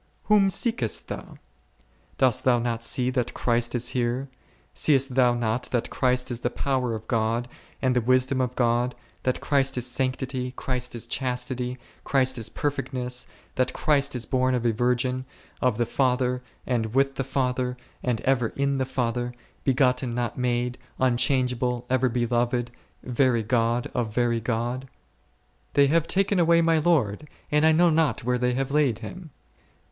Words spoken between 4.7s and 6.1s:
Seest thou not that